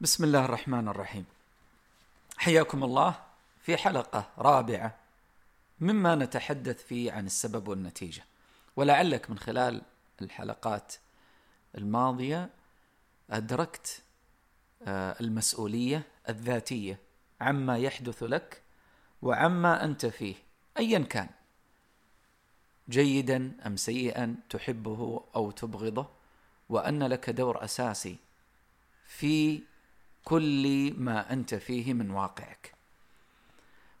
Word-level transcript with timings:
بسم 0.00 0.24
الله 0.24 0.44
الرحمن 0.44 0.88
الرحيم. 0.88 1.24
حياكم 2.36 2.84
الله 2.84 3.14
في 3.62 3.76
حلقة 3.76 4.28
رابعة 4.38 4.96
مما 5.80 6.14
نتحدث 6.14 6.84
فيه 6.84 7.12
عن 7.12 7.26
السبب 7.26 7.68
والنتيجة. 7.68 8.24
ولعلك 8.76 9.30
من 9.30 9.38
خلال 9.38 9.82
الحلقات 10.22 10.94
الماضية 11.78 12.50
أدركت 13.30 14.02
آه، 14.82 15.16
المسؤولية 15.20 16.02
الذاتية 16.28 16.98
عما 17.40 17.78
يحدث 17.78 18.22
لك 18.22 18.62
وعما 19.22 19.84
أنت 19.84 20.06
فيه 20.06 20.34
أيا 20.78 20.98
كان. 20.98 21.28
جيدا 22.88 23.52
أم 23.66 23.76
سيئا 23.76 24.36
تحبه 24.50 25.24
أو 25.36 25.50
تبغضه 25.50 26.06
وأن 26.68 27.02
لك 27.02 27.30
دور 27.30 27.64
أساسي 27.64 28.16
في 29.06 29.62
كل 30.28 30.94
ما 30.98 31.32
أنت 31.32 31.54
فيه 31.54 31.94
من 31.94 32.10
واقعك. 32.10 32.72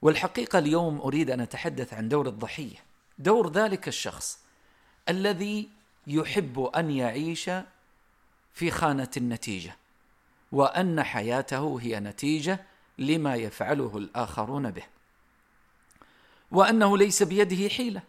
والحقيقة 0.02 0.58
اليوم 0.58 1.00
أريد 1.00 1.30
أن 1.30 1.40
أتحدث 1.40 1.94
عن 1.94 2.08
دور 2.08 2.28
الضحية، 2.28 2.76
دور 3.18 3.52
ذلك 3.52 3.88
الشخص 3.88 4.38
الذي 5.08 5.68
يحب 6.06 6.60
أن 6.60 6.90
يعيش 6.90 7.50
في 8.54 8.70
خانة 8.70 9.10
النتيجة، 9.16 9.76
وأن 10.52 11.02
حياته 11.02 11.78
هي 11.82 12.00
نتيجة 12.00 12.60
لما 12.98 13.34
يفعله 13.34 13.98
الآخرون 13.98 14.70
به. 14.70 14.84
وأنه 16.50 16.98
ليس 16.98 17.22
بيده 17.22 17.68
حيلة. 17.68 18.02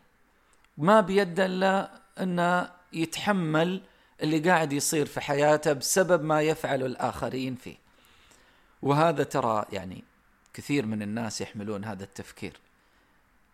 ما 0.78 1.02
بيده 1.02 1.46
إلا 1.46 1.92
أن 2.20 2.68
يتحمل 2.94 3.82
اللي 4.22 4.40
قاعد 4.40 4.74
يصير 4.74 5.06
في 5.06 5.22
حياته 5.22 5.74
بسبب 5.74 6.24
ما 6.24 6.42
يفعل 6.42 6.84
الآخرين 6.84 7.56
فيه. 7.56 7.87
وهذا 8.82 9.24
ترى 9.24 9.66
يعني 9.72 10.04
كثير 10.54 10.86
من 10.86 11.02
الناس 11.02 11.42
يحملون 11.42 11.86
هذا 11.86 12.04
التفكير 12.04 12.54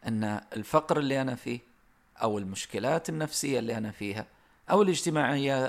أن 0.07 0.41
الفقر 0.55 0.97
اللي 0.99 1.21
أنا 1.21 1.35
فيه 1.35 1.59
أو 2.21 2.37
المشكلات 2.37 3.09
النفسية 3.09 3.59
اللي 3.59 3.77
أنا 3.77 3.91
فيها 3.91 4.25
أو 4.71 4.81
الاجتماعية 4.81 5.65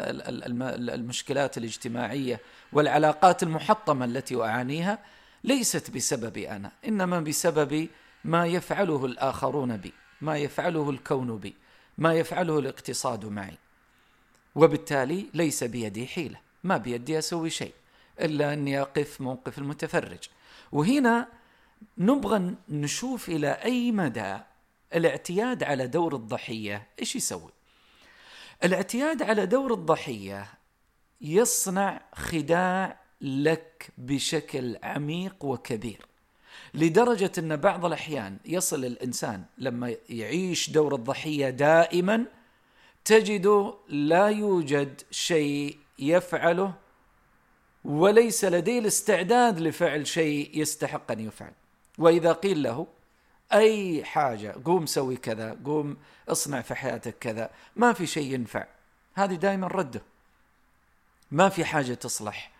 المشكلات 0.94 1.58
الاجتماعية 1.58 2.40
والعلاقات 2.72 3.42
المحطمة 3.42 4.04
التي 4.04 4.42
أعانيها 4.42 4.98
ليست 5.44 5.90
بسببي 5.90 6.50
أنا 6.50 6.72
إنما 6.88 7.20
بسبب 7.20 7.88
ما 8.24 8.46
يفعله 8.46 9.06
الآخرون 9.06 9.76
بي 9.76 9.92
ما 10.20 10.38
يفعله 10.38 10.90
الكون 10.90 11.38
بي 11.38 11.54
ما 11.98 12.14
يفعله 12.14 12.58
الاقتصاد 12.58 13.24
معي. 13.24 13.58
وبالتالي 14.54 15.26
ليس 15.34 15.64
بيدي 15.64 16.06
حيلة 16.06 16.40
ما 16.64 16.76
بيدي 16.76 17.18
أسوي 17.18 17.50
شيء. 17.50 17.72
إلا 18.20 18.52
اني 18.52 18.80
اقف 18.80 19.20
موقف 19.20 19.58
المتفرج. 19.58 20.28
وهنا 20.72 21.28
نبغى 21.98 22.54
نشوف 22.68 23.28
إلى 23.28 23.50
أي 23.50 23.92
مدى 23.92 24.38
الاعتياد 24.94 25.62
على 25.62 25.86
دور 25.86 26.14
الضحية. 26.14 26.86
إيش 27.00 27.16
يسوي؟ 27.16 27.50
الاعتياد 28.64 29.22
على 29.22 29.46
دور 29.46 29.74
الضحية 29.74 30.46
يصنع 31.20 32.00
خداع 32.14 33.00
لك 33.20 33.90
بشكل 33.98 34.76
عميق 34.82 35.44
وكبير 35.44 36.06
لدرجة 36.74 37.32
أن 37.38 37.56
بعض 37.56 37.84
الأحيان 37.84 38.38
يصل 38.44 38.84
الإنسان 38.84 39.44
لما 39.58 39.94
يعيش 40.08 40.70
دور 40.70 40.94
الضحية 40.94 41.50
دائما 41.50 42.24
تجد 43.04 43.74
لا 43.88 44.28
يوجد 44.28 45.02
شيء 45.10 45.78
يفعله 45.98 46.74
وليس 47.84 48.44
لديه 48.44 48.78
الاستعداد 48.78 49.60
لفعل 49.60 50.06
شيء 50.06 50.50
يستحق 50.54 51.10
أن 51.10 51.20
يفعل. 51.20 51.52
وإذا 51.98 52.32
قيل 52.32 52.62
له 52.62 52.86
أي 53.52 54.04
حاجة 54.04 54.56
قوم 54.64 54.86
سوي 54.86 55.16
كذا 55.16 55.56
قوم 55.64 55.96
اصنع 56.28 56.60
في 56.60 56.74
حياتك 56.74 57.18
كذا 57.18 57.50
ما 57.76 57.92
في 57.92 58.06
شيء 58.06 58.34
ينفع. 58.34 58.66
هذه 59.14 59.34
دائما 59.34 59.66
رده. 59.66 60.02
ما 61.30 61.48
في 61.48 61.64
حاجة 61.64 61.94
تصلح. 61.94 62.50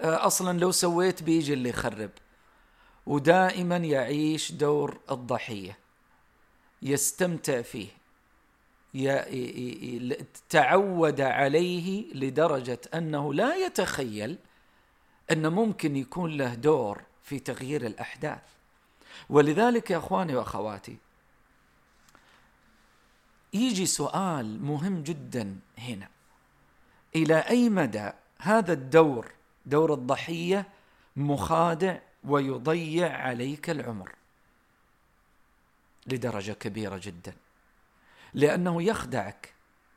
آه، 0.00 0.26
أصلا 0.26 0.58
لو 0.58 0.70
سويت 0.72 1.22
بيجي 1.22 1.52
اللي 1.52 1.68
يخرب. 1.68 2.10
ودائما 3.06 3.76
يعيش 3.76 4.52
دور 4.52 5.00
الضحية. 5.10 5.78
يستمتع 6.82 7.62
فيه. 7.62 7.88
تعود 10.48 11.20
عليه 11.20 12.14
لدرجة 12.14 12.80
أنه 12.94 13.34
لا 13.34 13.54
يتخيل 13.54 14.38
أن 15.30 15.52
ممكن 15.52 15.96
يكون 15.96 16.36
له 16.36 16.54
دور 16.54 17.02
في 17.22 17.38
تغيير 17.38 17.86
الأحداث. 17.86 18.42
ولذلك 19.28 19.90
يا 19.90 19.98
أخواني 19.98 20.34
وأخواتي 20.34 20.96
يجي 23.52 23.86
سؤال 23.86 24.62
مهم 24.62 25.02
جدا 25.02 25.58
هنا. 25.78 26.08
إلى 27.16 27.38
أي 27.38 27.68
مدى 27.68 28.10
هذا 28.38 28.72
الدور 28.72 29.32
دور 29.66 29.94
الضحية 29.94 30.68
مخادع 31.16 31.98
ويضيع 32.24 33.16
عليك 33.16 33.70
العمر؟ 33.70 34.14
لدرجة 36.06 36.52
كبيرة 36.52 37.00
جدا. 37.02 37.34
لأنه 38.34 38.82
يخدعك 38.82 39.54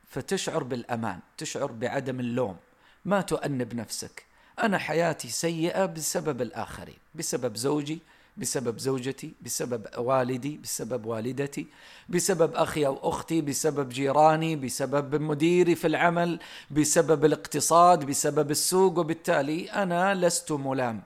فتشعر 0.08 0.62
بالأمان 0.62 1.20
تشعر 1.36 1.72
بعدم 1.72 2.20
اللوم. 2.20 2.56
ما 3.04 3.20
تؤنب 3.20 3.74
نفسك. 3.74 4.26
أنا 4.62 4.78
حياتي 4.78 5.28
سيئة 5.28 5.86
بسبب 5.86 6.42
الآخرين 6.42 6.96
بسبب 7.14 7.56
زوجي 7.56 7.98
بسبب 8.36 8.78
زوجتي 8.78 9.32
بسبب 9.42 9.86
والدي 9.98 10.56
بسبب 10.62 11.06
والدتي 11.06 11.66
بسبب 12.08 12.54
أخي 12.54 12.86
أو 12.86 13.08
أختي 13.08 13.40
بسبب 13.40 13.88
جيراني 13.88 14.56
بسبب 14.56 15.22
مديري 15.22 15.74
في 15.74 15.86
العمل 15.86 16.40
بسبب 16.70 17.24
الاقتصاد 17.24 18.04
بسبب 18.04 18.50
السوق 18.50 18.98
وبالتالي 18.98 19.70
أنا 19.70 20.14
لست 20.14 20.52
ملام. 20.52 21.02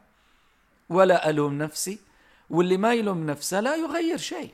ولا 0.88 1.31
ألوم 1.31 1.59
نفسي 1.59 1.99
واللي 2.50 2.77
ما 2.77 2.94
يلوم 2.94 3.27
نفسه 3.27 3.61
لا 3.61 3.77
يغير 3.77 4.19
شيء. 4.19 4.50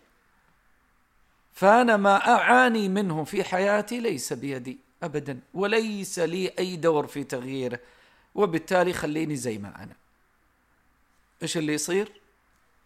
فأنا 1.53 1.97
ما 1.97 2.29
أعاني 2.29 2.89
منه 2.89 3.25
في 3.25 3.45
حياتي 3.45 4.01
ليس 4.01 4.33
بيدي 4.33 4.79
أبدا 5.03 5.41
وليس 5.55 6.19
لي 6.19 6.53
أي 6.59 6.77
دور 6.77 7.07
في 7.07 7.25
تغييره. 7.25 7.79
وبالتالي 8.37 8.93
خليني 8.93 9.37
زي 9.37 9.59
ما 9.59 9.83
أنا. 9.83 9.97
إيش 11.43 11.57
اللي 11.57 11.75
يصير؟ 11.75 12.21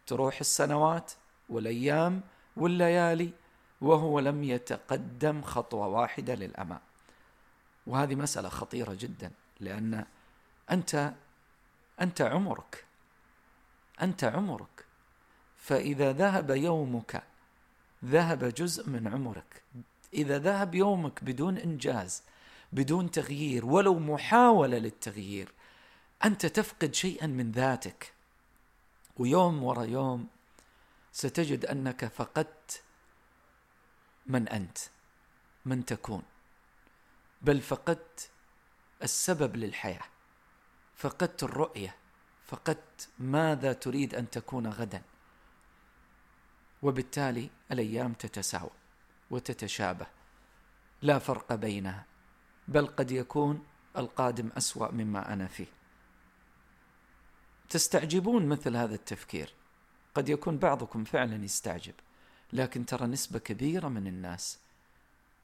تروح 0.06 0.40
السنوات 0.40 1.12
والأيام 1.48 2.20
والليالي 2.56 3.30
وهو 3.80 4.18
لم 4.20 4.44
يتقدم 4.44 5.42
خطوة 5.42 5.86
واحدة 5.86 6.34
للأمام. 6.34 6.80
وهذه 7.86 8.14
مسألة 8.14 8.48
خطيرة 8.48 8.94
جدا 8.94 9.30
لأن 9.60 10.04
أنت 10.70 11.12
أنت 12.00 12.20
عمرك 12.20 12.84
أنت 14.02 14.24
عمرك. 14.24 14.84
فإذا 15.56 16.12
ذهب 16.12 16.50
يومك 16.50 17.22
ذهب 18.04 18.44
جزء 18.44 18.88
من 18.88 19.08
عمرك. 19.08 19.62
إذا 20.14 20.38
ذهب 20.38 20.74
يومك 20.74 21.24
بدون 21.24 21.58
إنجاز 21.58 22.22
بدون 22.72 23.10
تغيير 23.10 23.66
ولو 23.66 23.98
محاولة 23.98 24.78
للتغيير. 24.78 25.52
أنت 26.24 26.46
تفقد 26.46 26.94
شيئا 26.94 27.26
من 27.26 27.52
ذاتك. 27.52 28.12
ويوم 29.16 29.62
ورا 29.62 29.84
يوم 29.84 30.28
ستجد 31.12 31.64
أنك 31.64 32.04
فقدت 32.04 32.82
من 34.26 34.48
أنت 34.48 34.78
من 35.64 35.84
تكون. 35.84 36.22
بل 37.42 37.60
فقدت 37.60 38.30
السبب 39.02 39.56
للحياة. 39.56 40.04
فقدت 40.96 41.42
الرؤية. 41.42 41.96
فقدت 42.46 43.08
ماذا 43.18 43.72
تريد 43.72 44.14
أن 44.14 44.30
تكون 44.30 44.66
غدا. 44.66 45.02
وبالتالي 46.82 47.50
الأيام 47.72 48.12
تتساوى 48.12 48.70
وتتشابه. 49.30 50.06
لا 51.02 51.18
فرق 51.18 51.54
بينها. 51.54 52.09
بل 52.70 52.86
قد 52.86 53.10
يكون 53.10 53.64
القادم 53.96 54.50
أسوأ 54.56 54.90
مما 54.92 55.32
أنا 55.32 55.46
فيه. 55.46 55.66
تستعجبون 57.68 58.46
مثل 58.46 58.76
هذا 58.76 58.94
التفكير. 58.94 59.54
قد 60.14 60.28
يكون 60.28 60.58
بعضكم 60.58 61.04
فعلا 61.04 61.44
يستعجب 61.44 61.94
لكن 62.52 62.86
ترى 62.86 63.06
نسبة 63.06 63.38
كبيرة 63.38 63.88
من 63.88 64.06
الناس 64.06 64.58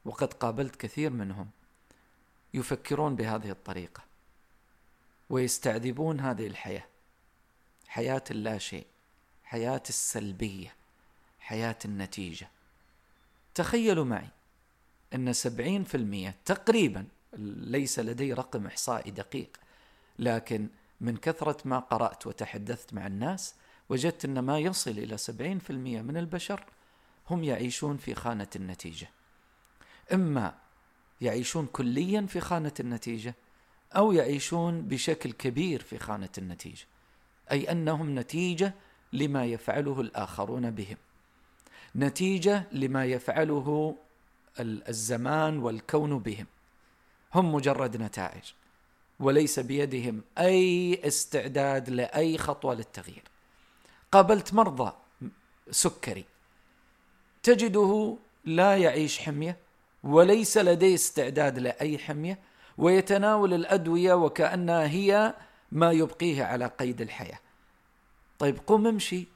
وقد 0.05 0.33
قابلت 0.33 0.77
كثير 0.77 1.11
منهم 1.11 1.51
يفكرون 2.55 3.17
بهذه 3.17 3.51
الطريقة 3.51 4.03
ويستعذبون 5.31 6.21
هذه 6.21 6.47
الحياة. 6.47 6.87
حياة 7.89 8.25
اللا 8.31 8.59
شيء 8.59 8.87
حياة 9.45 9.83
السلبية 9.89 10.75
حياة 11.41 11.79
النتيجة. 11.85 12.49
تخيلوا 13.55 14.05
معي 14.05 14.29
إن 15.15 15.33
سبعين 15.33 15.85
في 15.85 15.97
المية 15.97 16.35
تقريبا 16.45 17.07
ليس 17.57 17.99
لدي 17.99 18.33
رقم 18.33 18.67
إحصائي 18.67 19.11
دقيق 19.11 19.57
لكن 20.19 20.69
من 21.01 21.17
كثرة 21.17 21.57
ما 21.65 21.79
قرأت 21.79 22.27
وتحدثت 22.27 22.95
مع 22.95 23.07
الناس 23.07 23.55
وجدت 23.89 24.25
أن 24.25 24.39
ما 24.39 24.59
يصل 24.59 24.99
في 25.59 25.71
المية 25.71 26.03
من 26.03 26.17
البشر 26.17 26.65
هم 27.31 27.45
يعيشون 27.45 27.97
في 27.97 28.15
خانة 28.15 28.49
النتيجة. 28.57 29.09
إما 30.13 30.55
يعيشون 31.21 31.67
كليا 31.67 32.27
في 32.27 32.41
خانة 32.41 32.73
النتيجة 32.81 33.35
أو 33.97 34.13
يعيشون 34.13 34.83
بشكل 34.83 35.33
كبير 35.33 35.83
في 35.83 35.99
خانة 35.99 36.29
النتيجة 36.39 36.87
أي 37.51 37.71
أنهم 37.73 38.19
نتيجة 38.19 38.75
لما 39.13 39.45
يفعله 39.45 40.01
الآخرون 40.01 40.71
بهم. 40.71 40.97
نتيجة 41.97 42.69
لما 42.73 43.05
يفعله 43.05 43.97
الزمان 44.61 45.59
والكون 45.59 46.19
بهم. 46.19 46.47
هم 47.35 47.55
مجرد 47.55 47.97
نتائج 47.97 48.43
وليس 49.21 49.59
بيدهم 49.59 50.23
أي 50.39 51.01
استعداد 51.07 51.91
لأي 51.91 52.39
خطوة 52.39 52.75
للتغيير. 52.75 53.23
قابلت 54.13 54.55
مرضى 54.55 54.93
سكري 55.71 56.25
تجده 57.43 58.17
لا 58.45 58.77
يعيش 58.77 59.19
حمية 59.19 59.57
وليس 60.05 60.59
لديه 60.59 60.95
استعداد 60.95 61.59
لأي 61.59 61.99
حمية 61.99 62.39
ويتناول 62.79 63.55
الأدوية 63.55 64.15
وكأنها 64.15 64.87
هي 64.87 65.35
ما 65.73 65.93
يبقيه 65.93 66.45
على 66.45 66.67
قيد 66.67 67.01
الحياة. 67.01 67.39
طيب 68.39 68.59
قم 68.67 68.87
امشي 68.87 69.27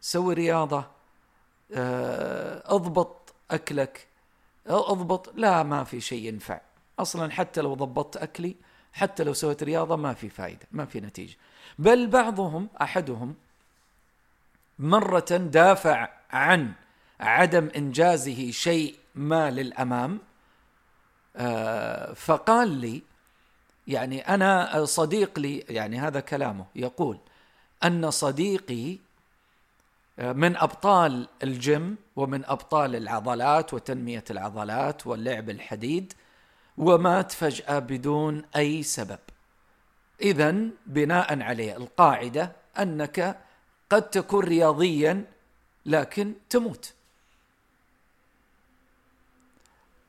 سوي 0.00 0.34
رياضة 0.34 0.84
آه، 1.74 2.74
اضبط 2.74 3.34
أكلك 3.50 4.06
اضبط 4.66 5.32
لا 5.34 5.62
ما 5.62 5.84
في 5.84 6.00
شيء 6.00 6.24
ينفع. 6.24 6.60
أصلا 7.02 7.32
حتى 7.32 7.60
لو 7.60 7.74
ضبطت 7.74 8.16
أكلي 8.16 8.56
حتى 8.92 9.24
لو 9.24 9.32
سويت 9.32 9.62
رياضة 9.62 9.96
ما 9.96 10.14
في 10.14 10.28
فائده 10.28 10.66
ما 10.72 10.84
في 10.84 11.00
نتيجة. 11.00 11.36
بل 11.78 12.06
بعضهم 12.06 12.68
أحدهم 12.82 13.34
مرة 14.78 15.30
دافع 15.30 16.08
عن 16.30 16.72
عدم 17.20 17.68
إنجازه 17.76 18.50
شيء 18.50 18.96
ما 19.14 19.50
للأمام 19.50 20.18
آه، 21.36 22.12
فقال 22.12 22.68
لي 22.68 23.02
يعني 23.86 24.20
أنا 24.20 24.84
صديق 24.84 25.38
لي 25.38 25.58
يعني 25.58 25.98
هذا 25.98 26.20
كلامه 26.20 26.66
يقول 26.76 27.18
أن 27.84 28.10
صديقي 28.10 28.98
آه، 30.18 30.32
من 30.32 30.56
أبطال 30.56 31.28
الجيم 31.42 31.96
ومن 32.16 32.44
أبطال 32.44 32.96
العضلات 32.96 33.74
وتنمية 33.74 34.24
العضلات 34.30 35.06
واللعب 35.06 35.50
الحديد 35.50 36.12
ومات 36.78 37.32
فجأة 37.32 37.78
بدون 37.78 38.42
أي 38.56 38.82
سبب. 38.82 39.18
إذا 40.20 40.54
بناء 40.86 41.42
عليه 41.42 41.76
القاعدة 41.76 42.52
أنك 42.78 43.40
قد 43.90 44.10
تكون 44.10 44.44
رياضيا 44.44 45.24
لكن 45.86 46.34
تموت. 46.50 46.94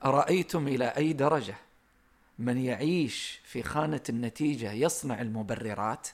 أرأيتم 0.05 0.67
إلى 0.67 0.85
أي 0.85 1.13
درجة؟ 1.13 1.55
من 2.39 2.57
يعيش 2.57 3.39
في 3.43 3.63
خانة 3.63 4.01
النتيجة 4.09 4.71
يصنع 4.71 5.21
المبررات؟ 5.21 6.07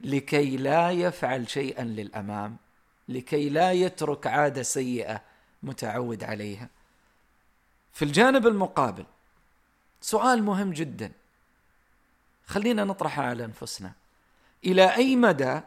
لكي 0.00 0.56
لا 0.56 0.90
يفعل 0.90 1.50
شيئا 1.50 1.84
للأمام 1.84 2.56
لكي 3.08 3.48
لا 3.48 3.72
يترك 3.72 4.26
عادة 4.26 4.62
سيئة 4.62 5.22
متعود 5.62 6.24
عليها. 6.24 6.68
في 7.94 8.04
الجانب 8.04 8.46
المقابل. 8.46 9.04
سؤال 10.00 10.42
مهم 10.42 10.72
جدا. 10.72 11.12
خلينا 12.46 12.84
نطرحه 12.84 13.22
على 13.22 13.44
أنفسنا. 13.44 13.92
إلى 14.64 14.94
أي 14.96 15.16
مدى 15.16 15.60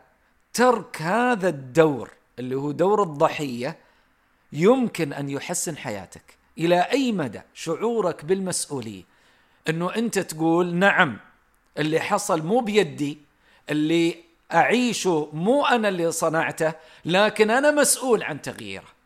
ترك 0.54 1.02
هذا 1.02 1.50
الدور 1.50 2.12
اللي 2.40 2.56
هو 2.56 2.72
دور 2.72 3.04
الضحية 3.04 3.78
يمكن 4.54 5.14
أن 5.14 5.30
يحسن 5.30 5.78
حياتك؟ 5.78 6.38
إلى 6.58 6.82
أي 6.82 7.12
مدى 7.12 7.42
شعورك 7.54 8.26
بالمسؤولية؟ 8.26 9.04
إنه 9.70 9.96
أنت 9.96 10.20
تقول 10.20 10.76
نعم 10.76 11.18
اللي 11.78 12.00
حصل 12.00 12.42
مو 12.46 12.60
بيدي 12.60 13.18
اللي 13.70 14.24
أعيشه 14.54 15.30
مو 15.34 15.66
أنا 15.66 15.90
اللي 15.90 16.12
صنعته 16.12 16.74
لكن 17.06 17.52
أنا 17.52 17.72
مسؤول 17.72 18.24
عن 18.24 18.42
تغييره. 18.42 18.97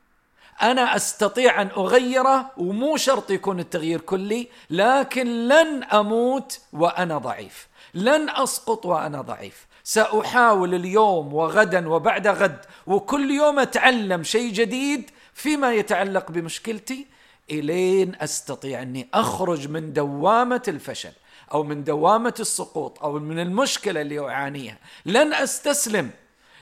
أنا 0.62 0.96
أستطيع 0.96 1.62
أن 1.62 1.68
أغيره 1.78 2.52
ومو 2.58 2.98
شرط 2.98 3.32
يكون 3.32 3.60
التغيير 3.60 4.02
كلي 4.02 4.48
لكن 4.70 5.48
لن 5.48 5.84
أموت 5.84 6.60
وأنا 6.74 7.18
ضعيف. 7.18 7.68
لن 7.94 8.30
أسقط 8.30 8.86
وأنا 8.86 9.22
ضعيف. 9.22 9.68
سأحاول 9.84 10.76
اليوم 10.76 11.34
وغدا 11.34 11.90
وبعد 11.90 12.28
غد 12.28 12.60
وكل 12.88 13.32
يوم 13.32 13.60
أتعلم 13.60 14.24
شيء 14.24 14.52
جديد 14.52 15.10
فيما 15.34 15.74
يتعلق 15.74 16.32
بمشكلتي. 16.32 17.08
إلين 17.52 18.16
أستطيع 18.22 18.82
أني 18.82 19.08
أخرج 19.14 19.68
من 19.68 19.94
دوامة 19.94 20.64
الفشل 20.68 21.12
أو 21.54 21.64
من 21.64 21.84
دوامة 21.84 22.34
السقوط 22.40 23.04
أو 23.04 23.20
من 23.20 23.40
المشكلة 23.40 24.02
اللي 24.02 24.20
أعانيها. 24.20 24.78
لن 25.06 25.34
أستسلم 25.34 26.10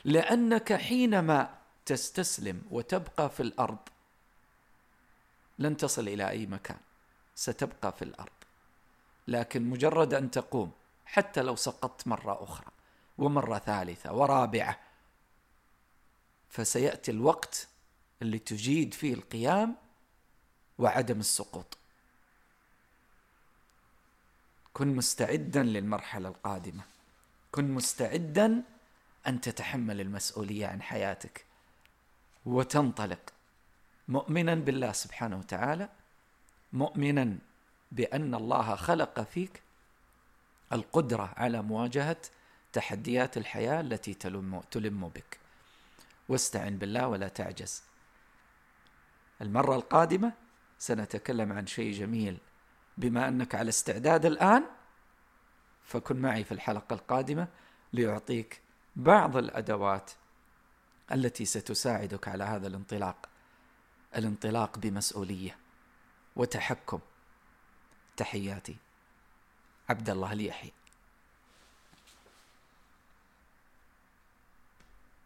لأنك 0.06 0.74
حينما 0.74 1.59
تستسلم 1.90 2.62
وتبقى 2.72 3.30
في 3.30 3.40
الأرض. 3.40 3.78
لن 5.60 5.78
تصل 5.78 6.08
إلى 6.08 6.30
أي 6.30 6.46
مكان 6.46 6.78
ستبقى 7.36 7.92
في 7.92 8.02
الأرض. 8.02 8.40
لكن 9.28 9.70
مجرد 9.70 10.14
أن 10.14 10.32
تقوم 10.32 10.72
حتى 11.06 11.42
لو 11.42 11.56
سقطت 11.56 12.08
مرة 12.08 12.44
أخرى 12.44 12.68
ومرة 13.18 13.60
ثالثة 13.60 14.14
ورابعة 14.14 14.80
فسيأتي 16.50 17.12
الوقت 17.12 17.68
اللي 18.22 18.40
تجيد 18.40 18.94
فيه 18.94 19.14
القيام 19.14 19.76
وعدم 20.80 21.20
السقوط. 21.20 21.78
كن 24.74 24.88
مستعدا 24.96 25.64
للمرحلة 25.64 26.30
القادمة. 26.30 26.84
كن 27.52 27.72
مستعدا 27.72 28.64
أن 29.28 29.42
تتحمل 29.42 30.02
المسؤولية 30.02 30.68
عن 30.68 30.82
حياتك. 30.82 31.49
وتنطلق. 32.50 33.34
مؤمنا 34.08 34.56
بالله 34.56 34.92
سبحانه 34.92 35.38
وتعالى 35.38 35.90
مؤمنا 36.74 37.38
بأن 37.92 38.36
الله 38.36 38.76
خلق 38.76 39.22
فيك 39.22 39.62
القدرة 40.74 41.34
على 41.38 41.62
مواجهة 41.62 42.22
تحديات 42.74 43.38
الحياة 43.38 43.82
التي 43.82 44.14
تلم 44.14 44.62
تلم 44.72 45.08
بك. 45.08 45.40
واستعن 46.30 46.78
بالله 46.78 47.08
ولا 47.08 47.28
تعجز. 47.28 47.84
المرة 49.42 49.76
القادمة 49.76 50.34
سنتكلم 50.80 51.54
عن 51.54 51.68
شيء 51.68 51.94
جميل. 51.94 52.38
بما 52.98 53.28
أنك 53.28 53.56
على 53.56 53.70
استعداد 53.70 54.26
الآن 54.26 54.64
فكن 55.84 56.16
معي 56.16 56.44
في 56.44 56.52
الحلقة 56.52 56.94
القادمة 56.94 57.48
لأعطيك 57.94 58.62
بعض 58.96 59.38
الأدوات 59.38 60.12
التي 61.14 61.46
ستساعدك 61.46 62.28
على 62.28 62.44
هذا 62.44 62.68
الانطلاق. 62.68 63.30
الانطلاق 64.16 64.80
بمسؤولية 64.80 65.58
وتحكم. 66.36 67.00
تحياتي. 68.18 68.76
عبد 69.90 70.10
الله 70.10 70.34
اليحيى. 70.34 70.72